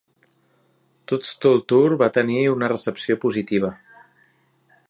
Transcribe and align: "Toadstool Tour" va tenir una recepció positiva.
"Toadstool 1.11 1.61
Tour" 1.73 1.95
va 2.03 2.09
tenir 2.17 2.41
una 2.57 2.73
recepció 2.73 3.19
positiva. 3.27 3.75